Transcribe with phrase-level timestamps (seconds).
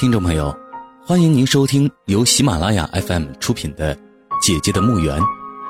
[0.00, 0.58] 听众朋友，
[1.04, 3.94] 欢迎您收听由喜马拉雅 FM 出品的
[4.40, 5.20] 《姐姐的墓园》，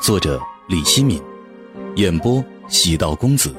[0.01, 1.21] 作者李希敏，
[1.97, 3.53] 演播喜道公子。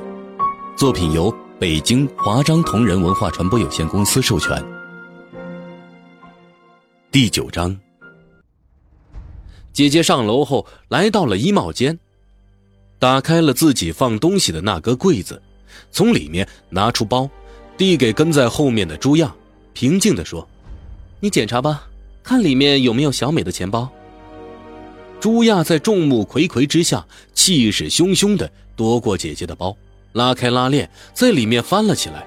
[0.77, 1.29] 作品由
[1.59, 4.63] 北京华章同仁文化传播有限公司授权。
[7.11, 7.77] 第九章，
[9.73, 11.99] 姐姐上楼后来到了衣帽间，
[12.97, 15.41] 打开了自己放东西的那个柜子，
[15.91, 17.29] 从里面拿出包，
[17.75, 19.35] 递给跟在后面的朱亚，
[19.73, 20.47] 平静地说。
[21.23, 21.87] 你检查吧，
[22.23, 23.87] 看里面有没有小美的钱包。
[25.19, 29.77] 朱亚在众目睽睽之下，气势汹汹地夺过姐姐的包，
[30.13, 32.25] 拉开拉链，在里面翻了起来。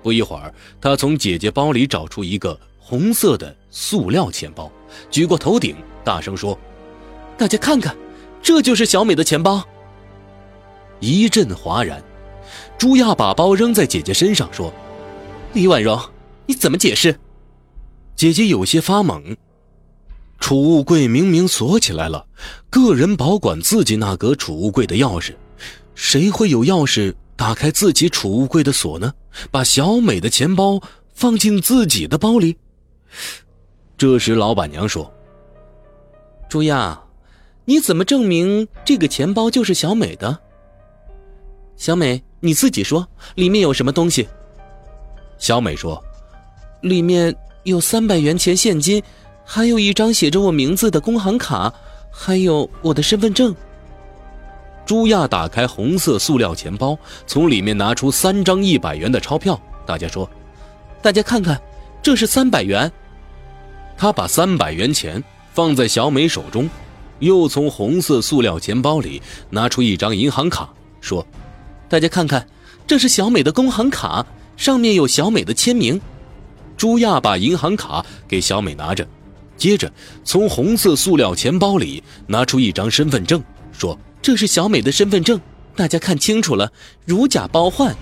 [0.00, 4.70] 不一会儿，他从姐姐包里找出一个红色的塑料钱包，
[5.10, 6.56] 举过头顶，大声说
[7.36, 7.96] ：“大家看看，
[8.40, 9.60] 这就是小美的钱包。”
[11.00, 12.00] 一阵哗然，
[12.78, 14.72] 朱亚把包扔在姐姐身上，说
[15.52, 16.00] ：“李婉容，
[16.46, 17.18] 你怎么解释？”
[18.20, 19.34] 姐姐有些发懵，
[20.38, 22.26] 储物柜明明锁起来了，
[22.68, 25.34] 个人保管自己那格储物柜的钥匙，
[25.94, 29.14] 谁会有钥匙打开自己储物柜的锁呢？
[29.50, 30.82] 把小美的钱包
[31.14, 32.58] 放进自己的包里？
[33.96, 35.10] 这时，老板娘说
[36.46, 37.00] ：“朱亚，
[37.64, 40.38] 你怎么证明这个钱包就是小美的？
[41.74, 44.28] 小美，你自己说，里面有什么东西？”
[45.40, 45.98] 小美说
[46.82, 49.02] ：“里面……”有三百元钱现金，
[49.44, 51.72] 还有一张写着我名字的工行卡，
[52.10, 53.54] 还有我的身份证。
[54.86, 59.60] 朱亚打开红色塑料钱包，从里面拿出三张一百元的钞票。
[59.86, 60.28] 大家说
[61.02, 61.60] ：“大家看看，
[62.02, 62.90] 这是三百元。”
[63.96, 66.68] 他把三百元钱放在小美手中，
[67.18, 69.20] 又从红色塑料钱包里
[69.50, 71.26] 拿出一张银行卡，说
[71.90, 72.48] ：“大家看看，
[72.86, 74.24] 这是小美的工行卡，
[74.56, 76.00] 上面有小美的签名。”
[76.80, 79.06] 朱亚把银行卡给小美拿着，
[79.54, 79.92] 接着
[80.24, 85.38] 从红色塑料钱包里拿出一张身份证，说：“这是小美的身份证，
[85.76, 86.72] 大家看清楚了，
[87.04, 87.94] 如假包换。”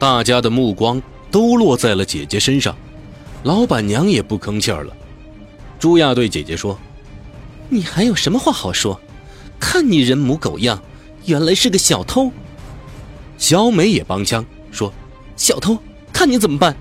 [0.00, 2.74] 大家的目光都落在了姐姐身上，
[3.42, 4.96] 老板娘也不吭气儿了。
[5.78, 6.78] 朱亚对姐姐说
[7.68, 8.98] ：“你还有什么话好说？
[9.60, 10.82] 看你人模狗样，
[11.26, 12.32] 原来是个小偷。”
[13.36, 14.90] 小美也帮腔说
[15.36, 15.76] ：“小偷，
[16.10, 16.74] 看你怎么办？”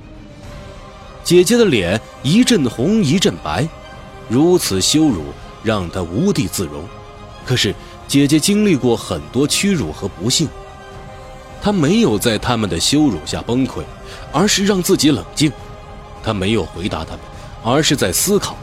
[1.25, 3.67] 姐姐的脸一阵红一阵白，
[4.29, 5.23] 如此羞辱
[5.63, 6.87] 让她无地自容。
[7.43, 7.73] 可是
[8.07, 10.47] 姐姐经历过很多屈辱和不幸，
[11.63, 13.83] 她没有在他们的羞辱下崩溃，
[14.31, 15.51] 而是让自己冷静。
[16.21, 17.21] 她没有回答他们，
[17.63, 18.55] 而是在思考。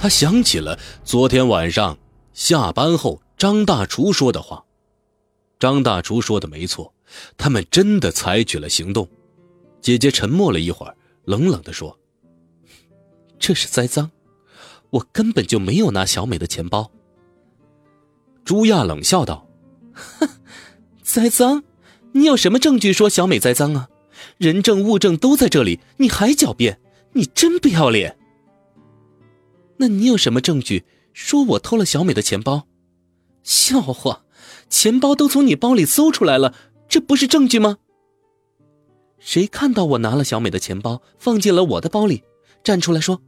[0.00, 1.96] 她想起了昨天晚上
[2.34, 4.64] 下班后张大厨说的话。
[5.60, 6.92] 张大厨说的没错，
[7.38, 9.08] 他们真的采取了行动。
[9.80, 11.96] 姐姐沉默了一会儿，冷冷地说。
[13.40, 14.10] 这是栽赃，
[14.90, 16.92] 我根本就没有拿小美的钱包。
[18.44, 19.48] 朱亚冷笑道
[19.92, 20.28] ：“哼，
[21.02, 21.64] 栽赃？
[22.12, 23.88] 你有什么证据说小美栽赃啊？
[24.36, 26.80] 人证物证都在这里，你还狡辩？
[27.12, 28.18] 你真不要脸！
[29.78, 30.84] 那你有什么证据
[31.14, 32.66] 说我偷了小美的钱包？
[33.42, 34.24] 笑话，
[34.68, 36.54] 钱包都从你包里搜出来了，
[36.88, 37.78] 这不是证据吗？
[39.18, 42.22] 谁看到我拿了小美的钱包放进了我的包里？
[42.62, 43.22] 站出来说！”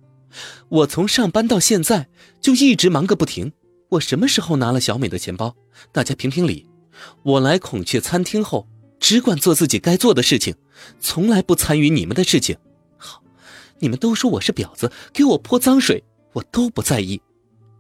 [0.68, 2.08] 我从上班到现在
[2.40, 3.52] 就一直忙个不停。
[3.90, 5.54] 我什么时候拿了小美的钱包？
[5.92, 6.66] 大家评评理。
[7.22, 8.66] 我来孔雀餐厅后，
[8.98, 10.54] 只管做自己该做的事情，
[11.00, 12.56] 从来不参与你们的事情。
[12.96, 13.22] 好，
[13.80, 17.20] 你们都说我是婊子，给我泼脏水，我都不在意。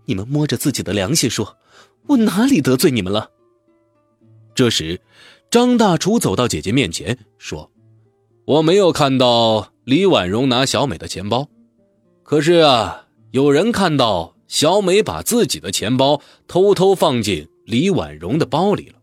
[0.04, 1.56] 你们摸着自己的良心说，
[2.08, 3.30] 我哪里得罪你们了？
[4.54, 5.00] 这时，
[5.50, 7.70] 张大厨走到姐姐面前说
[8.44, 11.48] ：“我没有看到李婉容拿小美的钱包。”
[12.22, 18.94] 可是啊，有人看到小美把自己的钱包偷偷放进李婉容的包里了。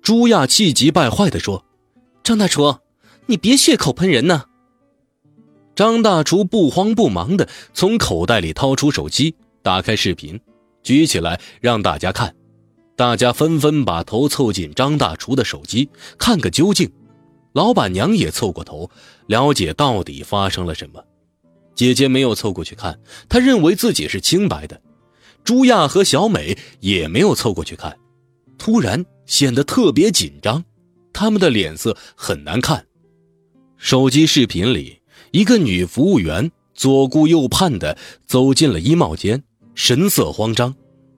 [0.00, 1.64] 朱亚气急败坏地说
[2.22, 2.76] ：“张大厨，
[3.26, 4.44] 你别血口喷人呐！”
[5.74, 10.38] 张大厨不慌不忙地从口袋里掏出手机，打开视频，
[10.82, 12.34] 举起来让大家看。
[12.94, 16.88] 大家纷纷把头凑近张大厨的手机看个究竟。
[17.54, 18.88] 老板娘也凑过头，
[19.26, 21.02] 了解到底发生了什么。
[21.74, 22.98] 姐姐没有凑过去看，
[23.28, 24.80] 她认为自己是清白的。
[25.42, 27.96] 朱亚和小美也没有凑过去看，
[28.56, 30.64] 突然显得特别紧张，
[31.12, 32.86] 他们的脸色很难看。
[33.76, 35.00] 手机视频里，
[35.32, 39.42] 一个女服务员左顾右盼地走进了衣帽间，
[39.74, 40.74] 神色慌张。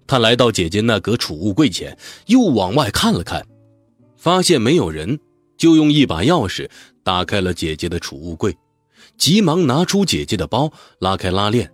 [0.08, 3.46] 她来到姐姐那格储物柜前，又往外看了看，
[4.16, 5.20] 发现没有人，
[5.56, 6.68] 就用一把钥匙
[7.04, 8.56] 打开了姐姐的储物柜。
[9.18, 11.70] 急忙拿出姐姐的包，拉开拉链，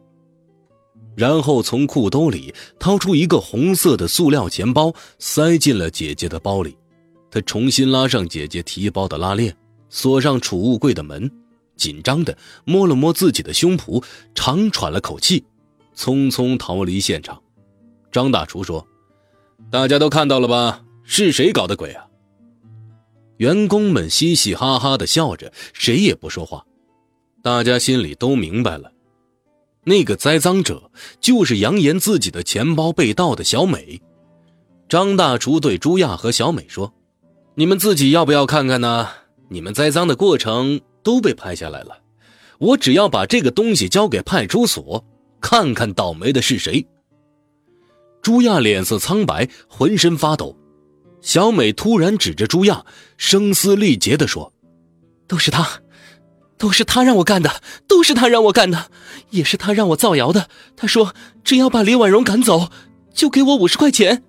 [1.16, 6.76] 然后从裤兜里掏出一个红色的塑料钱包，塞进了姐姐的包里。
[7.30, 9.54] 他重新拉上姐姐提包的拉链，
[9.88, 11.30] 锁上储物柜的门，
[11.76, 14.02] 紧张的摸了摸自己的胸脯，
[14.34, 15.42] 长喘了口气，
[15.96, 17.40] 匆匆逃离现场。
[18.10, 18.86] 张大厨说
[19.72, 20.84] ：“大家都看到了吧？
[21.04, 22.06] 是谁搞的鬼啊？”
[23.38, 26.64] 员工们嘻嘻哈哈的笑着，谁也不说话。
[27.42, 28.92] 大家心里都明白了，
[29.84, 30.90] 那个栽赃者
[31.20, 34.00] 就是扬言自己的钱包被盗的小美。
[34.88, 36.94] 张大厨对朱亚和小美说
[37.56, 39.08] ：“你们自己要不要看看呢？
[39.48, 41.98] 你们栽赃的过程都被拍下来了，
[42.58, 45.04] 我只要把这个东西交给派出所，
[45.40, 46.86] 看看倒霉的是谁。”
[48.22, 50.56] 朱亚脸色苍白，浑身发抖。
[51.20, 52.86] 小美突然指着朱亚，
[53.16, 54.52] 声嘶力竭地说
[55.26, 55.81] ：“都是他，
[56.62, 58.88] 都是他让我干的，都是他让我干的，
[59.30, 60.48] 也是他让我造谣的。
[60.76, 61.12] 他说
[61.42, 62.70] 只要把李婉容赶走，
[63.12, 64.22] 就给我五十块钱。”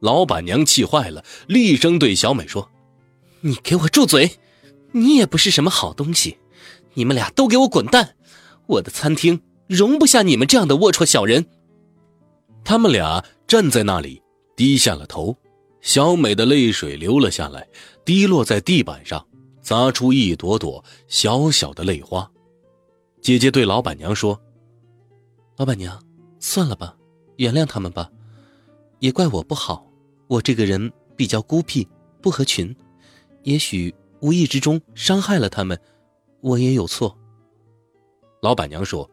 [0.00, 2.70] 老板娘气坏了，厉声对小美说
[3.44, 4.38] ：“你给我住嘴！
[4.92, 6.38] 你也不是什么好东西，
[6.94, 8.14] 你们俩都给我滚蛋！
[8.66, 11.44] 我的餐厅容不下你们这样的龌龊小人。”
[12.64, 14.22] 他们俩站在那里，
[14.56, 15.36] 低下了头。
[15.82, 17.68] 小美的泪水流了下来，
[18.06, 19.26] 滴落在地板上，
[19.70, 22.28] 砸出一朵朵小小的泪花。
[23.20, 24.36] 姐姐对老板娘说
[25.58, 26.04] ：“老板娘，
[26.40, 26.96] 算了吧，
[27.36, 28.10] 原谅他们吧，
[28.98, 29.86] 也怪我不好，
[30.26, 31.86] 我这个人比较孤僻，
[32.20, 32.74] 不合群，
[33.44, 35.80] 也许无意之中伤害了他们，
[36.40, 37.16] 我也有错。”
[38.42, 39.08] 老板娘说：“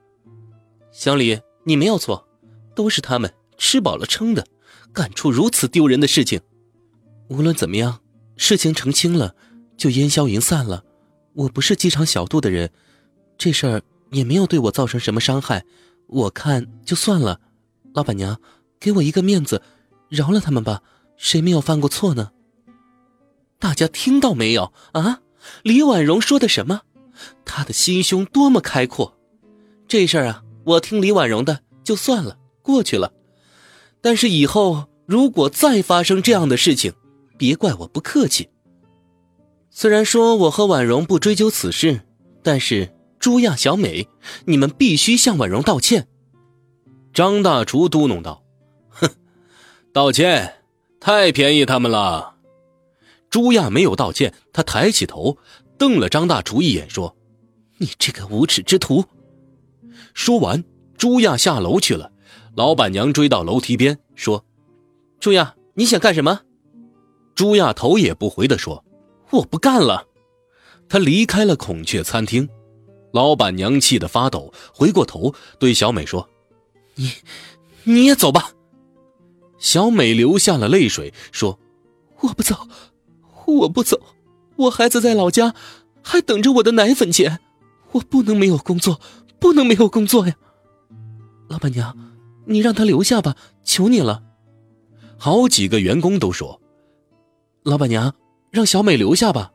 [0.91, 2.27] 小李，你没有错，
[2.73, 4.43] 都是他们吃饱了撑的，
[4.91, 6.41] 干出如此丢人的事情。”
[7.29, 7.99] 无论怎么样，
[8.37, 9.35] 事情澄清了，
[9.77, 10.83] 就烟消云散了。
[11.33, 12.71] 我不是机场小肚的人，
[13.37, 13.81] 这事儿
[14.11, 15.63] 也没有对我造成什么伤害，
[16.07, 17.39] 我看就算了。
[17.93, 18.39] 老板娘，
[18.79, 19.61] 给我一个面子，
[20.09, 20.81] 饶了他们吧。
[21.15, 22.31] 谁没有犯过错呢？
[23.59, 25.21] 大家听到没有啊？
[25.63, 26.81] 李婉容说的什么？
[27.45, 29.17] 她的心胸多么开阔。
[29.87, 33.13] 这事儿啊，我听李婉容的就算了，过去了。
[34.01, 36.93] 但是以后如果再发生这样的事情，
[37.37, 38.49] 别怪我不客气。
[39.79, 42.01] 虽然说我和婉容不追究此事，
[42.41, 44.07] 但是朱亚、小美，
[44.45, 46.07] 你们必须向婉容道歉。”
[47.13, 48.43] 张大厨嘟哝道
[48.89, 49.07] ，“哼，
[49.93, 50.63] 道歉
[50.99, 52.37] 太便宜他们了。”
[53.29, 55.37] 朱亚没有道歉，他抬起头
[55.77, 57.15] 瞪了张大厨一眼，说
[57.77, 59.05] ：“你这个无耻之徒！”
[60.15, 60.63] 说完，
[60.97, 62.11] 朱亚下楼去了。
[62.55, 64.43] 老板娘追到楼梯边，说
[65.21, 66.41] ：“朱亚，你想干什么？”
[67.35, 68.83] 朱亚头也不回地说
[69.31, 70.07] ：“我不干了。”
[70.89, 72.47] 他离开了孔雀餐厅。
[73.11, 76.29] 老板娘气得发抖，回过头对小美说
[76.95, 77.11] ：“你，
[77.83, 78.51] 你也走吧。”
[79.57, 81.57] 小美流下了泪水，说
[82.21, 82.67] ：“我不走，
[83.45, 83.99] 我不走，
[84.55, 85.55] 我孩子在老家，
[86.03, 87.39] 还等着我的奶粉钱，
[87.93, 88.99] 我不能没有工作，
[89.39, 90.35] 不能没有工作呀！”
[91.49, 91.97] 老板娘，
[92.45, 94.21] 你让他留下吧，求你了。
[95.17, 96.61] 好几个员工都说。
[97.63, 98.13] 老板娘，
[98.51, 99.51] 让小美留下吧。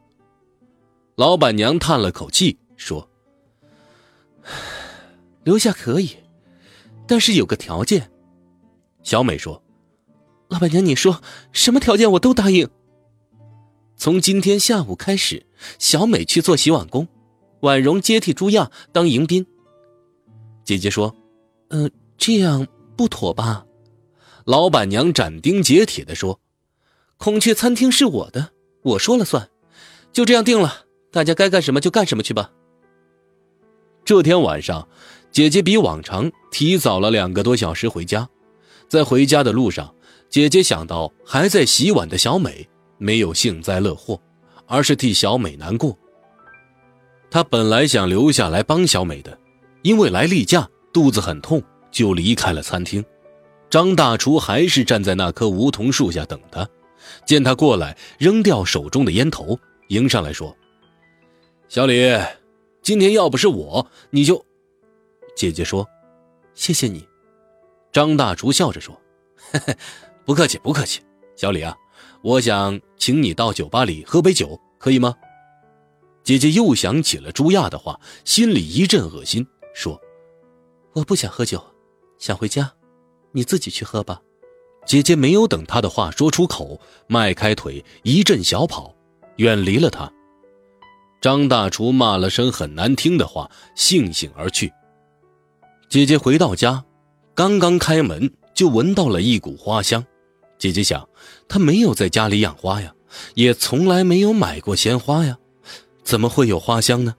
[1.16, 3.08] 老板娘叹了口气说
[5.44, 6.16] ：“留下可以，
[7.06, 8.11] 但是有个条件。”
[9.02, 9.62] 小美说
[10.49, 11.22] ：“老板娘，你说
[11.52, 12.68] 什么条件我都答应。”
[13.96, 15.46] 从今天下午开始，
[15.78, 17.06] 小美去做洗碗工，
[17.61, 19.46] 婉容接替朱亚当迎宾。
[20.64, 21.14] 姐姐说
[21.68, 23.64] ：“呃，这样不妥吧？”
[24.44, 26.40] 老板娘斩钉截铁的说。
[27.16, 28.50] 孔雀餐厅是我的，
[28.82, 29.48] 我说了算，
[30.12, 30.84] 就这样定了。
[31.10, 32.50] 大家该干什么就干什么去吧。
[34.04, 34.88] 这天晚上，
[35.30, 38.28] 姐姐比往常提早了两个多小时回家。
[38.88, 39.94] 在回家的路上，
[40.28, 44.20] 姐姐想到还在洗碗的小美，没有幸灾乐祸，
[44.66, 45.96] 而是替小美难过。
[47.30, 49.38] 她本来想留下来帮小美的，
[49.82, 53.04] 因为来例假肚子很痛，就离开了餐厅。
[53.70, 56.68] 张大厨还是站在那棵梧桐树下等她。
[57.26, 60.56] 见他过来，扔掉手中的烟头，迎上来说
[61.68, 62.18] ：“小李，
[62.82, 64.44] 今天要不是我，你就……”
[65.37, 65.88] 姐姐说
[66.54, 67.06] ：“谢谢你。”
[67.92, 68.99] 张大厨笑着说
[69.52, 69.76] ：“嘿嘿
[70.25, 71.00] 不客气，不客气。
[71.37, 71.76] 小李啊，
[72.23, 75.14] 我想请你到酒吧里喝杯酒，可以吗？”
[76.25, 80.00] 姐姐又想起了朱亚的话，心里一阵恶心，说
[80.94, 81.62] ：“我不想喝酒，
[82.18, 82.73] 想回家，
[83.32, 84.23] 你自己去喝吧。”
[84.84, 88.94] 姐姐没有等他的话说出口，迈开腿一阵小跑，
[89.36, 90.10] 远离了他。
[91.20, 94.72] 张大厨骂了声很难听的话，悻悻而去。
[95.88, 96.84] 姐姐回到家，
[97.34, 100.04] 刚刚开门就闻到了一股花香。
[100.58, 101.08] 姐姐想，
[101.48, 102.92] 她没有在家里养花呀，
[103.34, 105.36] 也从来没有买过鲜花呀，
[106.02, 107.14] 怎么会有花香呢？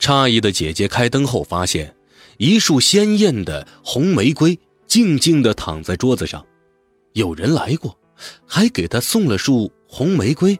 [0.00, 1.94] 诧异的姐姐开灯后发现，
[2.38, 4.58] 一束鲜艳的红玫瑰
[4.88, 6.44] 静静地躺在桌子上。
[7.12, 7.96] 有人来过，
[8.46, 10.58] 还给他送了束红玫瑰。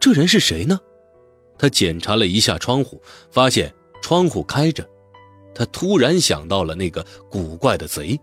[0.00, 0.78] 这人是谁呢？
[1.58, 3.00] 他检查了一下窗户，
[3.30, 3.72] 发现
[4.02, 4.88] 窗户开着。
[5.54, 8.18] 他突然想到了那个古怪的贼，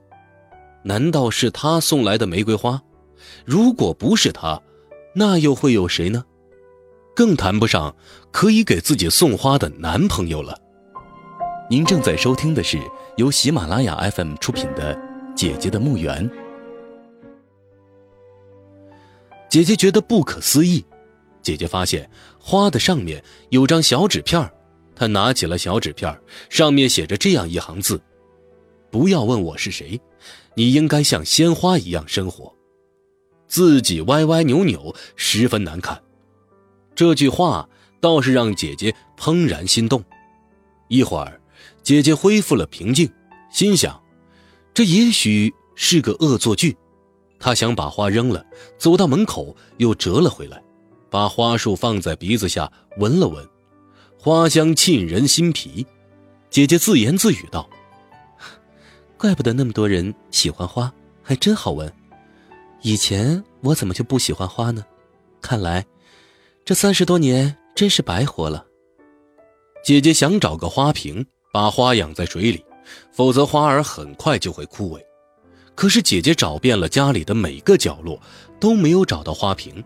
[0.83, 2.81] 难道是他送来的玫瑰花？
[3.45, 4.61] 如果不是他，
[5.15, 6.25] 那又会有谁呢？
[7.15, 7.95] 更谈不上
[8.31, 10.57] 可以给自己送花的男朋友了。
[11.69, 12.79] 您正在收听的是
[13.15, 14.95] 由喜马拉雅 FM 出品的
[15.35, 16.29] 《姐姐的墓园》。
[19.51, 20.83] 姐姐觉得不可思议。
[21.41, 24.49] 姐姐发现花的上面有张小纸片
[24.95, 26.17] 她拿起了小纸片
[26.49, 28.01] 上面写着这样一行字
[28.89, 29.99] ：“不要问我是谁，
[30.55, 32.55] 你应该像鲜花一样生活。”
[33.45, 36.01] 自己歪歪扭扭，十分难看。
[36.95, 37.67] 这句话
[37.99, 40.01] 倒是让姐姐怦然心动。
[40.87, 41.41] 一会儿，
[41.83, 43.11] 姐姐恢复了平静，
[43.51, 44.01] 心想：
[44.73, 46.77] 这也许是个恶作剧。
[47.41, 48.45] 他想把花扔了，
[48.77, 50.61] 走到门口又折了回来。
[51.09, 53.45] 把花束放在鼻子下闻了闻，
[54.17, 55.85] 花香沁人心脾。
[56.49, 57.69] 姐姐自言自语道
[59.17, 61.91] ：“怪不得那么多人喜欢花，还真好闻。
[62.81, 64.85] 以前我怎么就不喜欢花呢？
[65.41, 65.85] 看来
[66.63, 68.65] 这三十多年真是白活了。”
[69.83, 72.63] 姐姐想找个花瓶，把花养在水里，
[73.11, 75.01] 否则花儿很快就会枯萎。
[75.75, 78.19] 可是姐姐找遍了家里的每个角落，
[78.59, 79.83] 都没有找到花瓶。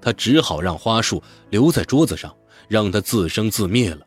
[0.00, 2.34] 她只好让花束留在桌子上，
[2.68, 4.06] 让它自生自灭了。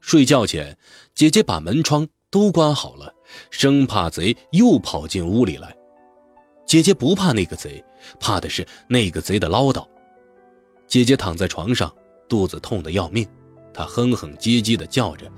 [0.00, 0.76] 睡觉前，
[1.14, 3.12] 姐姐把门窗都关好了，
[3.50, 5.74] 生怕贼又跑进屋里来。
[6.64, 7.84] 姐姐不怕那个贼，
[8.20, 9.86] 怕的是那个贼的唠叨。
[10.86, 11.92] 姐姐躺在床上，
[12.28, 13.26] 肚子痛得要命，
[13.72, 15.30] 她哼哼唧唧地叫着。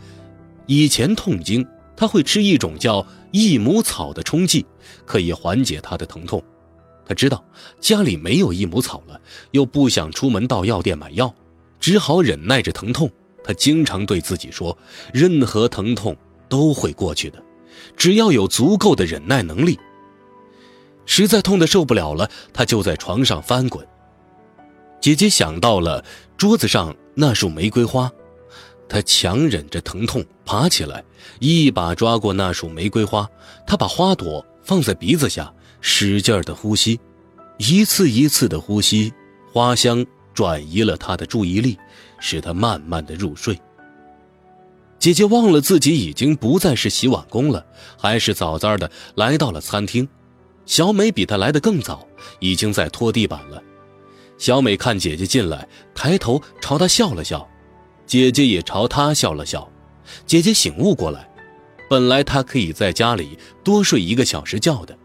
[0.67, 1.67] 以前痛经，
[1.99, 4.64] 他会吃一种叫益母草的冲剂，
[5.05, 6.40] 可以缓解他的疼痛。
[7.05, 7.45] 他知道
[7.81, 11.35] 家里没有益母草了，又不想出门到药店买药，
[11.81, 13.11] 只好忍耐着疼痛。
[13.43, 14.78] 他经常对自己说
[15.12, 16.17] ：“任何疼痛
[16.49, 17.43] 都会过去的，
[17.97, 19.76] 只要有足够的忍耐能力。”
[21.05, 23.85] 实在痛得受不了了，他就在床上翻滚。
[25.00, 26.05] 姐姐想到了
[26.37, 28.09] 桌子上那束玫瑰花，
[28.88, 31.05] 她强忍着疼痛爬起来，
[31.40, 33.28] 一把抓过那束玫瑰花，
[33.67, 35.52] 她把花朵放在鼻子下。
[35.83, 36.99] 使劲的呼吸，
[37.59, 39.12] 一次一次的呼吸，
[39.52, 41.76] 花香转移了他的注意力，
[42.19, 43.61] 使他慢慢的入睡。
[44.99, 47.64] 姐姐忘了自己已经不再是洗碗工了，
[47.99, 50.09] 还是早早的来到了餐厅。
[50.64, 52.09] 小美比她来的更早，
[52.40, 53.62] 已经在拖地板了。
[54.38, 57.47] 小美看姐姐进来，抬头朝她笑了笑，
[58.07, 59.71] 姐姐也朝她笑了笑。
[60.26, 61.28] 姐姐醒悟过来，
[61.88, 64.96] 本来她可以在家里多睡一个小时觉的。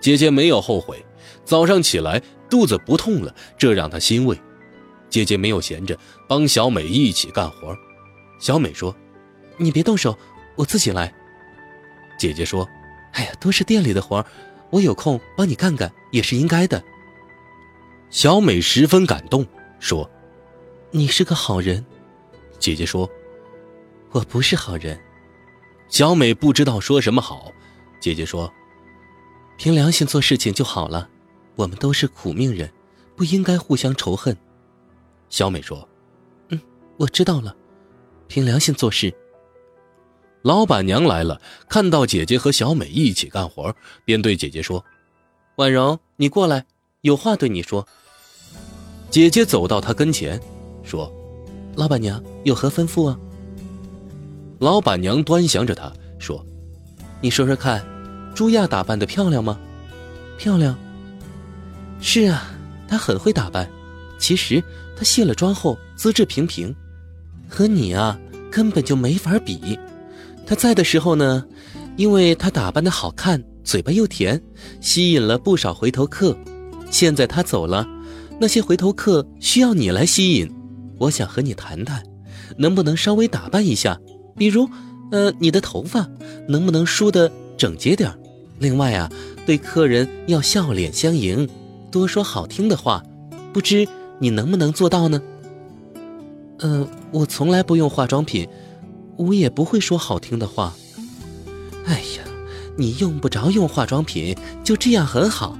[0.00, 1.04] 姐姐没有后悔，
[1.44, 4.38] 早上起来肚子不痛了，这让她欣慰。
[5.08, 5.96] 姐姐没有闲着，
[6.28, 7.76] 帮小美一起干活。
[8.40, 8.94] 小美说
[9.56, 10.16] ：“你别动手，
[10.56, 11.14] 我自己来。”
[12.18, 12.68] 姐姐说
[13.14, 14.24] ：“哎呀，都是店里的活，
[14.70, 16.82] 我有空帮你干干也是应该的。”
[18.10, 19.46] 小美十分感动，
[19.78, 20.10] 说
[20.90, 21.84] ：“你是个好人。”
[22.58, 23.08] 姐姐说
[24.14, 24.98] ：“我不是好人。”
[25.90, 27.52] 小美不知道说什么好。
[28.00, 28.50] 姐姐说。
[29.56, 31.08] 凭良心做事情就好了，
[31.54, 32.68] 我们都是苦命人，
[33.14, 34.36] 不应该互相仇恨。
[35.30, 35.88] 小美说
[36.50, 36.60] ：“嗯，
[36.96, 37.54] 我知道了，
[38.26, 39.14] 凭良心做事。”
[40.42, 43.72] 老板娘来了，看到姐姐和小美一起干活，
[44.04, 44.84] 便对姐姐说
[45.54, 46.66] ：“婉容，你过来，
[47.02, 47.86] 有话对你说。”
[49.08, 50.40] 姐姐走到她跟前，
[50.82, 51.08] 说
[51.76, 53.16] ：“老板娘有何吩咐啊？”
[54.58, 56.44] 老板娘端详着她说
[57.20, 57.84] ：“你说说看。”
[58.34, 59.58] 朱亚打扮的漂亮吗？
[60.36, 60.76] 漂亮。
[62.00, 62.50] 是啊，
[62.88, 63.70] 她很会打扮。
[64.18, 64.62] 其实
[64.96, 66.74] 她卸了妆后资质平平，
[67.48, 68.18] 和你啊
[68.50, 69.78] 根本就没法比。
[70.44, 71.44] 她在的时候呢，
[71.96, 74.42] 因为她打扮的好看，嘴巴又甜，
[74.80, 76.36] 吸引了不少回头客。
[76.90, 77.86] 现在她走了，
[78.40, 80.50] 那些回头客需要你来吸引。
[80.98, 82.02] 我想和你谈谈，
[82.58, 83.96] 能不能稍微打扮一下？
[84.36, 84.68] 比如，
[85.10, 86.08] 呃，你的头发
[86.48, 88.18] 能不能梳得整洁点儿？
[88.58, 89.10] 另外啊，
[89.44, 91.48] 对客人要笑脸相迎，
[91.90, 93.02] 多说好听的话，
[93.52, 93.86] 不知
[94.18, 95.20] 你能不能做到呢？
[96.60, 98.48] 呃，我从来不用化妆品，
[99.16, 100.74] 我也不会说好听的话。
[101.84, 102.24] 哎呀，
[102.76, 105.58] 你用不着用化妆品，就这样很好。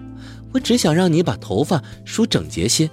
[0.52, 2.88] 我只想让你把头发梳整洁些，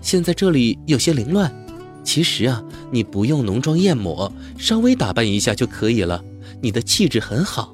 [0.00, 1.63] 现在这里有些凌乱。
[2.04, 6.22] 其实啊，你不用浓妆艳抹，稍微打扮一下就可以了。
[6.60, 7.72] 你的气质很好。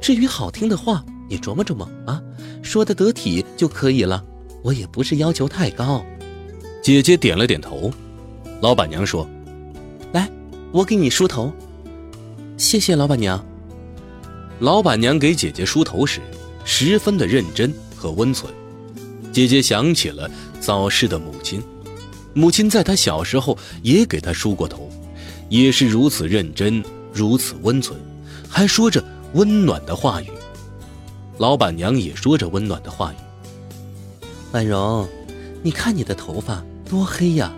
[0.00, 2.20] 至于好听的话，你琢磨琢磨啊，
[2.62, 4.22] 说的得体就可以了。
[4.62, 6.04] 我也不是要求太高。
[6.82, 7.90] 姐姐点了点头。
[8.60, 9.28] 老板娘说
[10.12, 10.30] ：“来，
[10.72, 11.52] 我给你梳头。”
[12.56, 13.44] 谢谢老板娘。
[14.60, 16.20] 老板娘给姐姐梳头时，
[16.64, 18.52] 十分的认真和温存。
[19.32, 20.30] 姐姐想起了
[20.60, 21.62] 早逝的母亲，
[22.34, 24.90] 母亲在她小时候也给她梳过头，
[25.48, 27.98] 也是如此认真，如此温存，
[28.48, 29.02] 还说着
[29.34, 30.26] 温暖的话语。
[31.38, 33.16] 老板娘也说着温暖的话语
[34.52, 35.08] ：“婉容，
[35.62, 37.52] 你看你的头发多黑呀，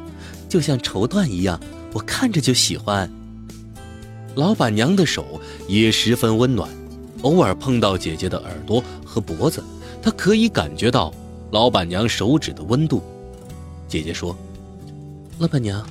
[0.48, 1.60] 就像绸缎一样，
[1.92, 3.10] 我看着就喜欢。”
[4.34, 6.68] 老板娘的手也十分温暖。
[7.22, 9.64] 偶尔碰到姐姐的耳朵和脖子，
[10.02, 11.12] 她可以感觉到
[11.50, 13.02] 老板娘手指的温度。
[13.88, 14.36] 姐姐说
[15.38, 15.86] ：“老板娘，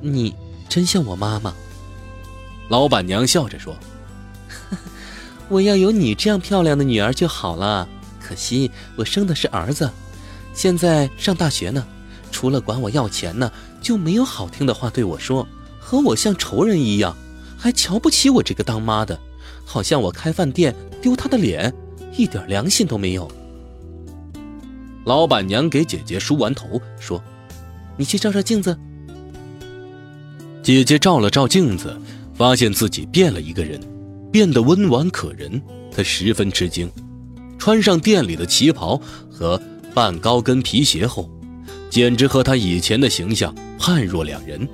[0.00, 0.34] 你
[0.68, 1.54] 真像我妈妈。”
[2.68, 3.74] 老板娘笑着说
[5.48, 7.88] ：“我要有你这样漂亮的女儿就好了。
[8.20, 9.90] 可惜我生的是儿子，
[10.52, 11.86] 现在上大学呢，
[12.30, 13.50] 除了管我要钱呢，
[13.80, 15.46] 就没有好听的话对我说，
[15.78, 17.16] 和我像仇人一样，
[17.58, 19.18] 还瞧不起我这个当妈的。”
[19.66, 21.72] 好像我开饭店丢他的脸，
[22.16, 23.30] 一点良心都没有。
[25.06, 27.22] 老板娘给姐姐梳完头，说
[27.96, 28.78] ：“你去照照镜子。”
[30.62, 31.94] 姐姐照了照镜子，
[32.34, 33.80] 发现自己变了一个人，
[34.32, 35.60] 变得温婉可人。
[35.94, 36.90] 她十分吃惊，
[37.58, 39.60] 穿上店里的旗袍和
[39.92, 41.30] 半高跟皮鞋后，
[41.90, 44.66] 简直和她以前的形象判若两人。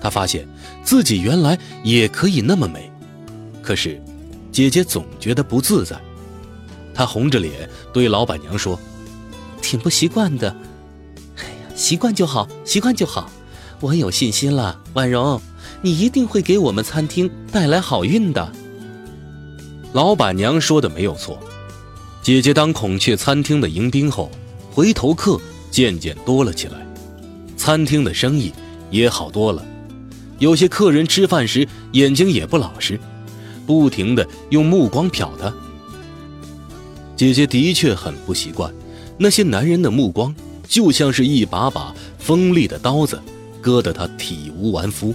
[0.00, 0.46] 她发现
[0.82, 2.90] 自己原来也可以那么美，
[3.62, 4.02] 可是。
[4.52, 6.00] 姐姐总觉得不自在，
[6.94, 8.80] 她红着脸对老板娘说
[9.60, 10.56] ：“挺不习惯的。”“，
[11.76, 13.30] 习惯就好，习惯就好。
[13.80, 15.40] 我有信心了，婉容，
[15.82, 18.50] 你一定会给我们餐厅带来好运的。”
[19.92, 21.38] 老板娘说的没有错。
[22.22, 24.30] 姐姐当孔雀餐厅的迎宾后，
[24.72, 25.38] 回头客
[25.70, 26.86] 渐渐多了起来，
[27.56, 28.52] 餐厅的生意
[28.90, 29.64] 也好多了。
[30.38, 32.98] 有些客人吃饭时眼睛也不老实。
[33.66, 35.52] 不停的用目光瞟他，
[37.16, 38.72] 姐姐的确很不习惯，
[39.18, 40.34] 那些男人的目光
[40.68, 43.20] 就像是一把把锋利的刀子，
[43.60, 45.14] 割得他体无完肤。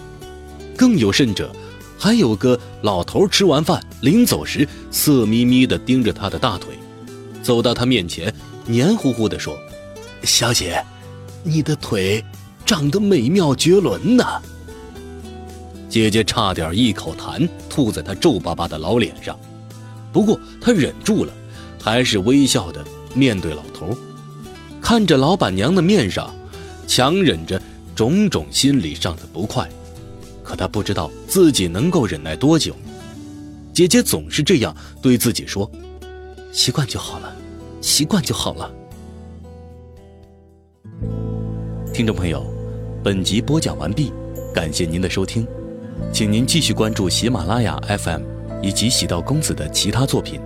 [0.78, 1.52] 更有甚者，
[1.98, 6.74] 还有个老头吃完饭临走时，色眯眯的盯着他的大腿，
[7.44, 8.34] 走到他面前，
[8.66, 9.56] 黏糊糊的说
[10.24, 10.84] ：“小姐，
[11.44, 12.24] 你的腿
[12.66, 14.42] 长得美妙绝伦呐。”
[15.90, 19.38] 姐姐差点一口痰吐在他皱巴巴的老脸上，
[20.14, 21.34] 不过她忍住了，
[21.82, 22.84] 还是微笑的
[23.14, 23.96] 面对老头，
[24.92, 26.36] 看着老板娘的面上，
[26.86, 27.58] 强忍着
[27.96, 29.66] 种种心理上的不快，
[30.44, 32.76] 可她不知道自己能够忍耐多久。
[33.72, 35.72] 姐姐总是这样对自己说
[36.52, 37.34] ：“习惯就好了，
[37.80, 38.70] 习惯就好了。”
[41.94, 42.46] 听众朋友，
[43.02, 44.12] 本集播讲完毕，
[44.54, 45.48] 感谢您的收听。
[46.12, 48.24] 请您继续关注喜马拉雅 FM
[48.62, 50.42] 以及喜道公子的其他作品。